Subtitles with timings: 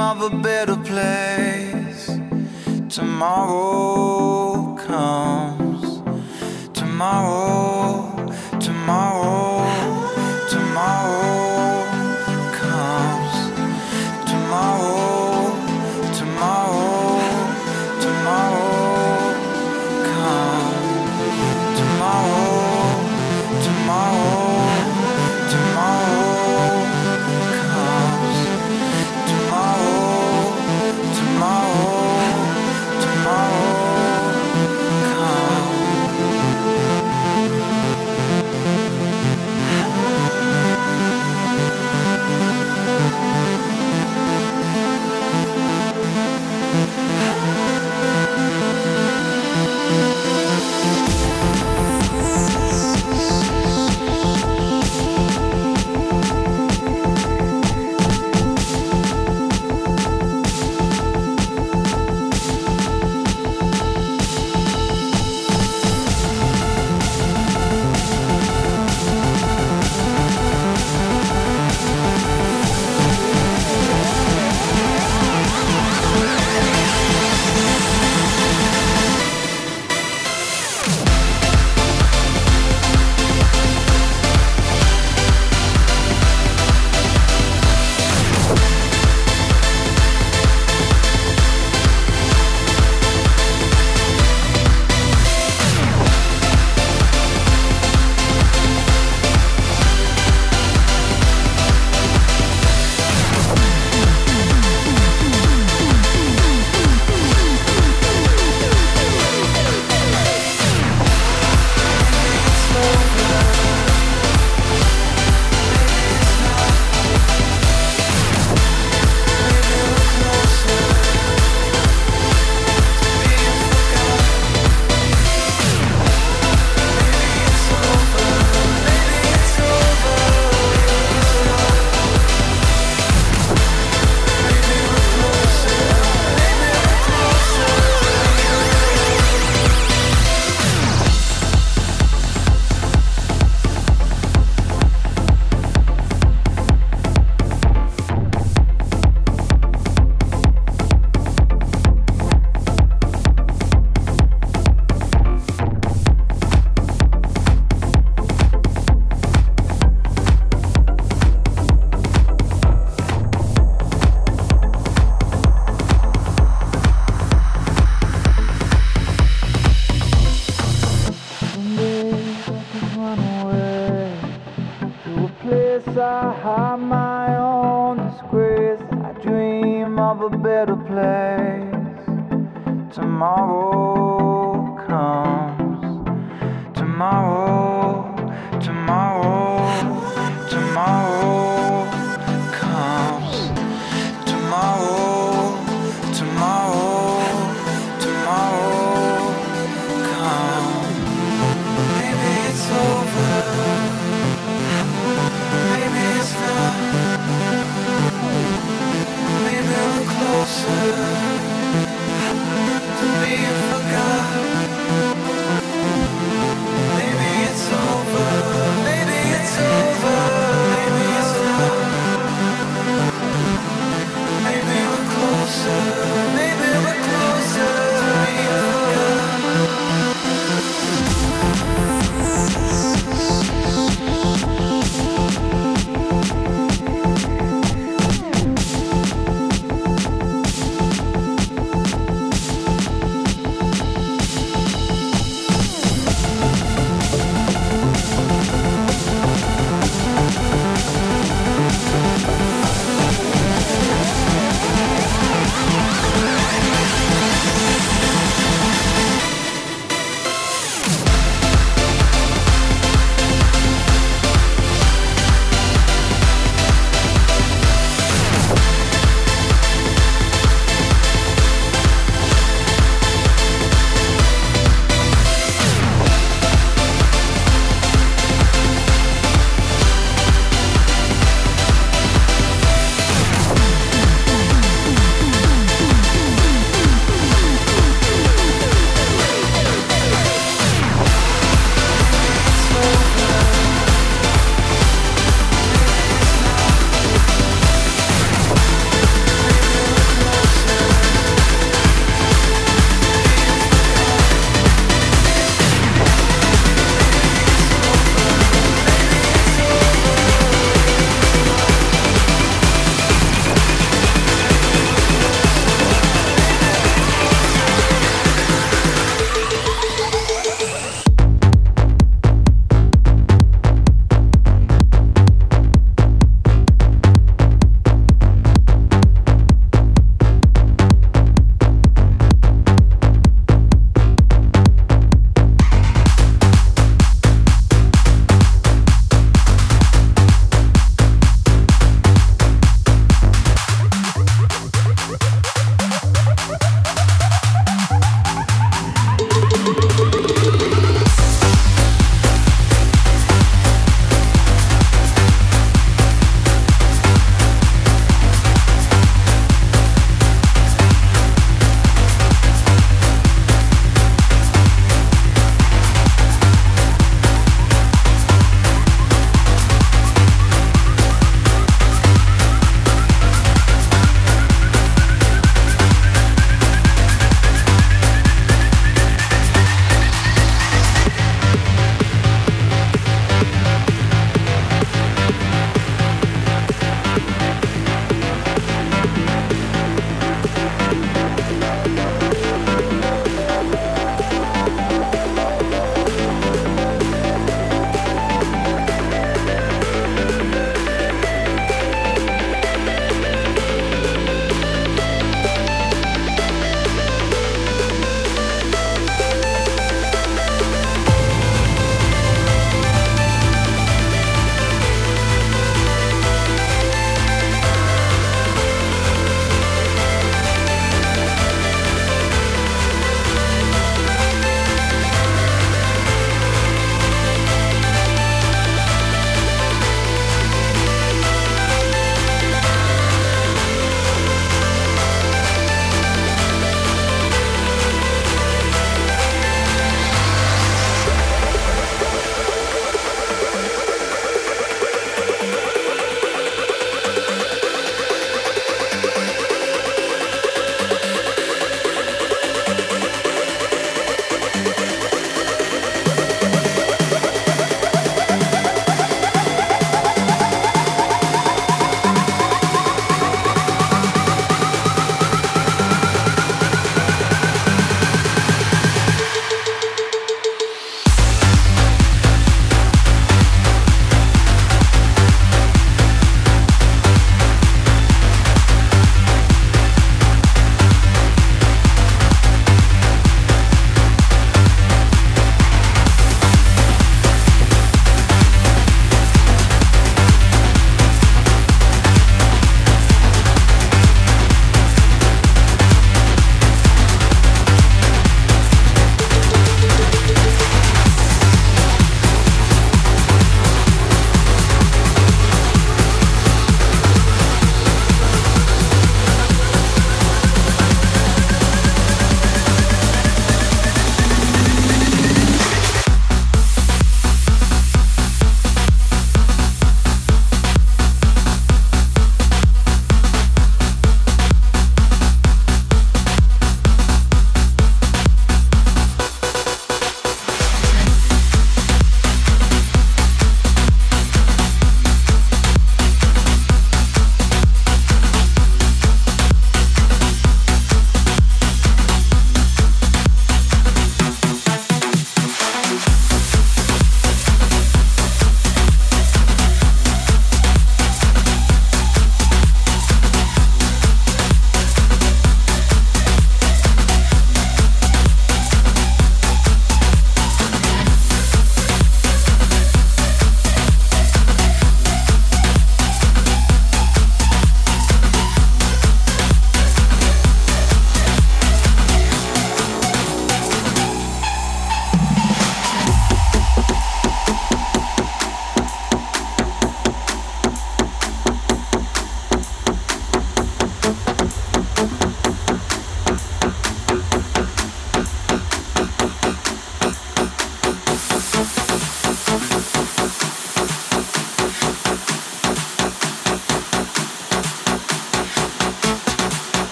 [0.00, 2.06] of a better place.
[2.88, 6.02] Tomorrow comes.
[6.72, 7.49] Tomorrow,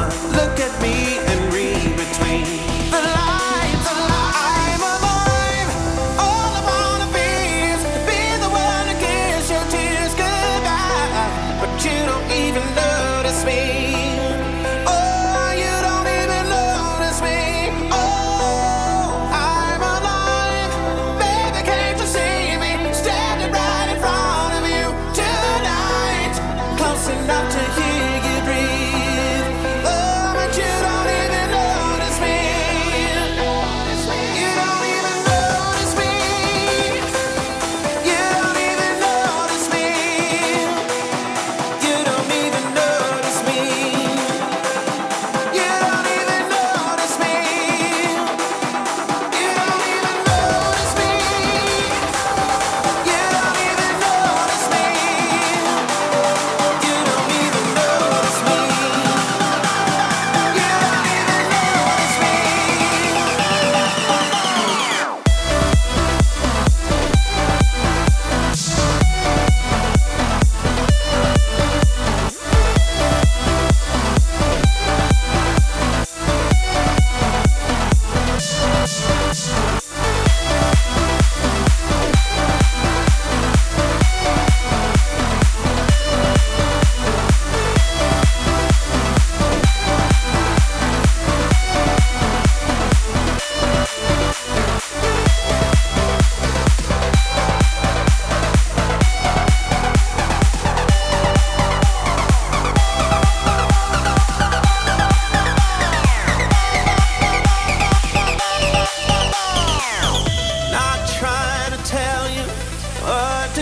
[0.00, 0.39] one.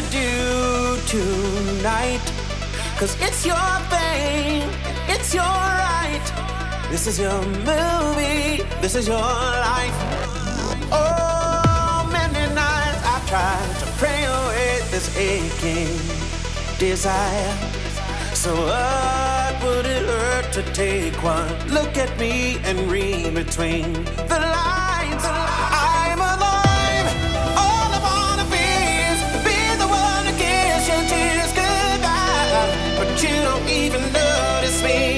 [0.01, 2.23] to do tonight.
[2.99, 4.63] Cause it's your thing,
[5.09, 6.27] it's your right.
[6.91, 9.99] This is your movie, this is your life.
[10.93, 15.91] Oh, many nights I've tried to pray away this aching
[16.79, 17.57] desire.
[18.35, 23.93] So what would it hurt to take one look at me and read between
[24.29, 24.88] the lines?
[33.23, 35.18] You don't even notice me.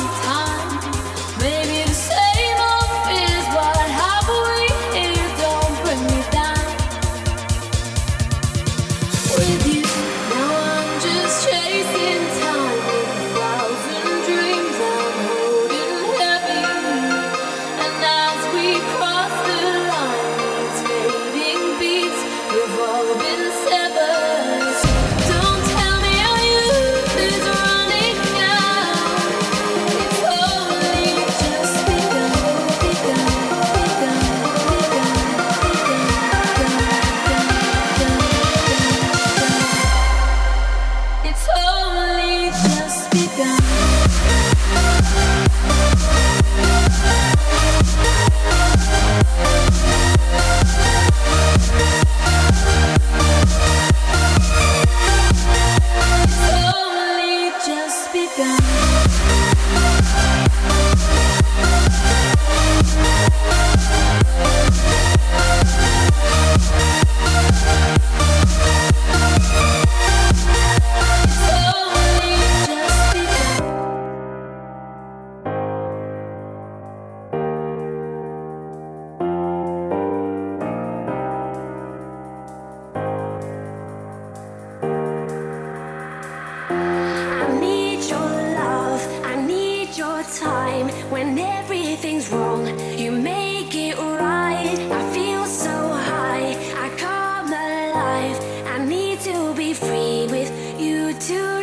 [99.27, 101.60] everything's be free with you right.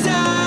[0.00, 0.39] нельзя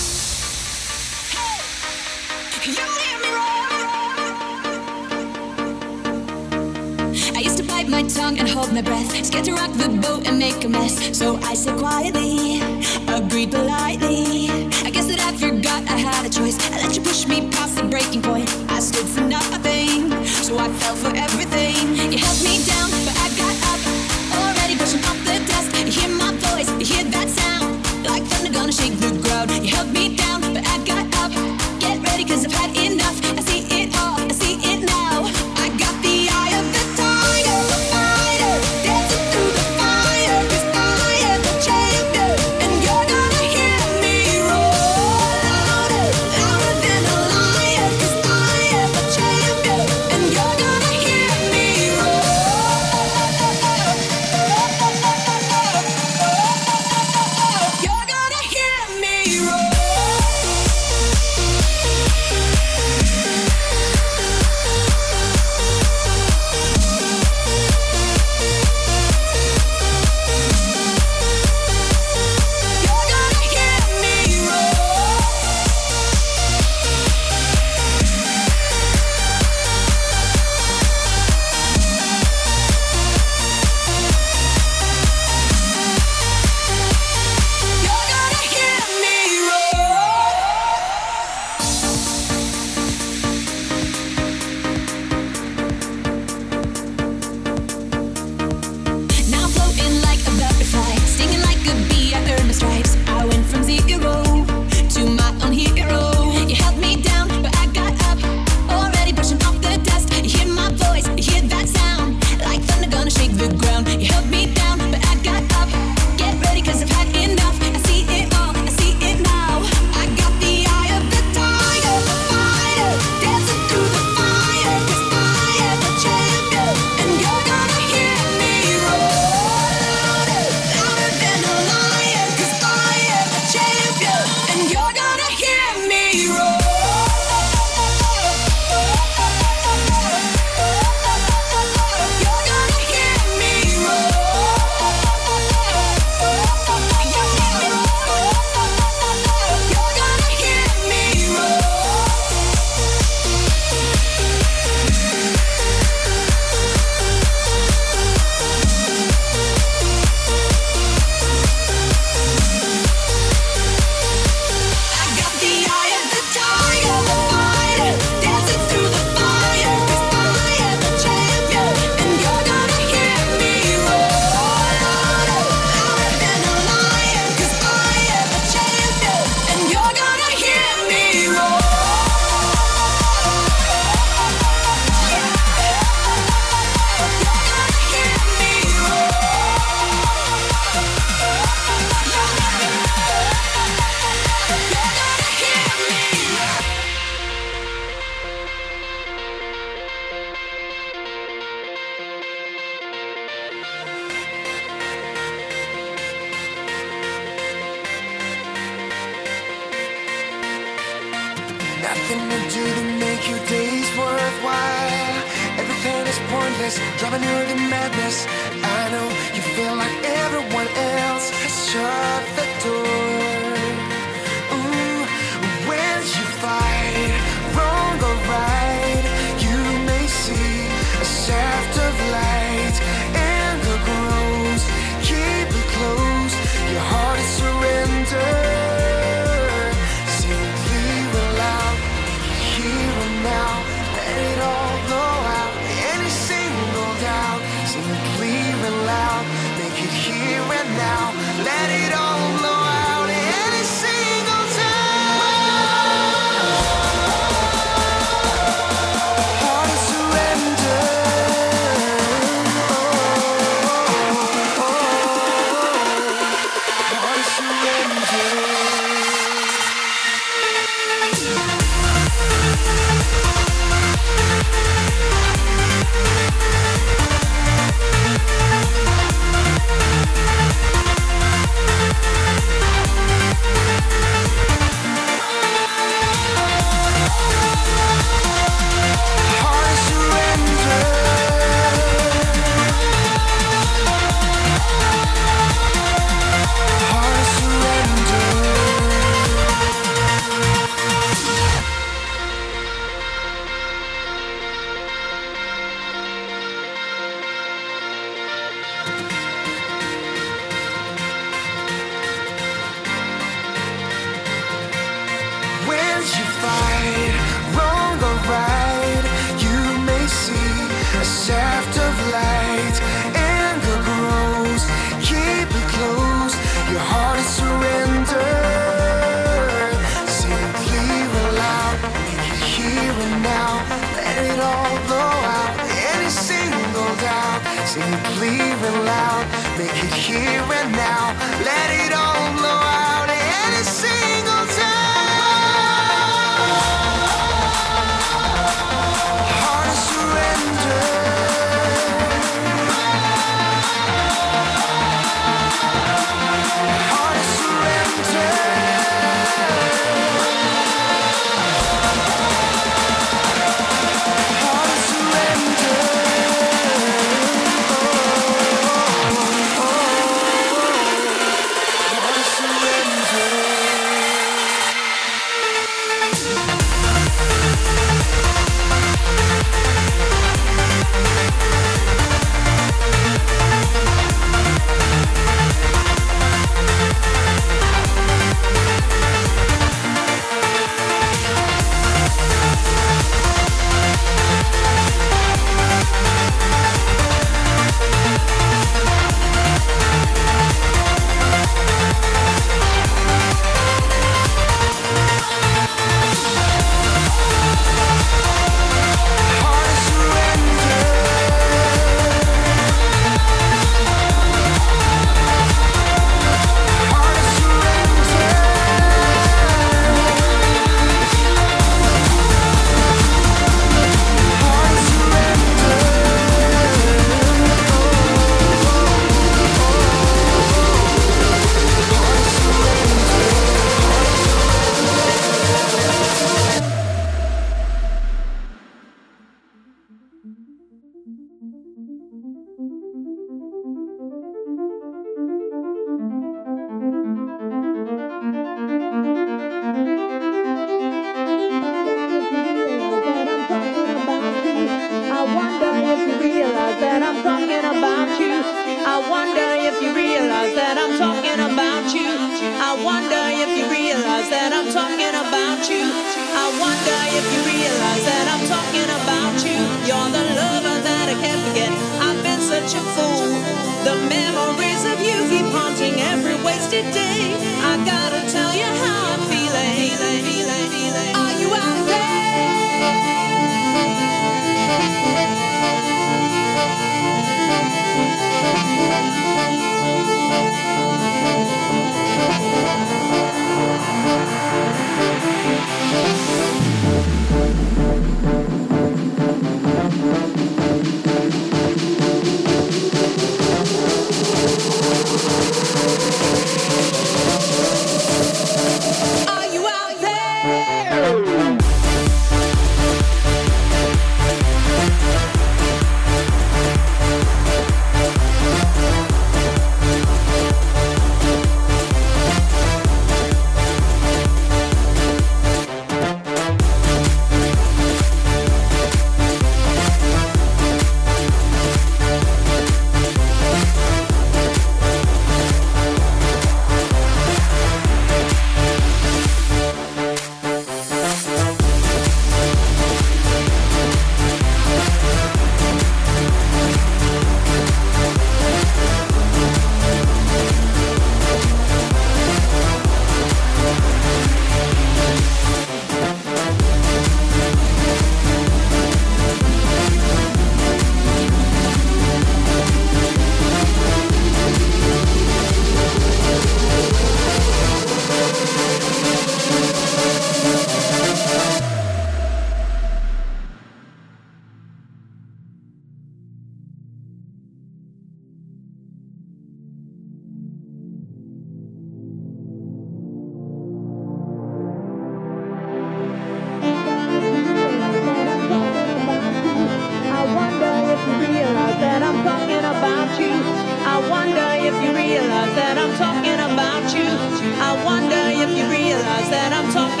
[597.71, 600.00] I wonder if you realize that I'm talking.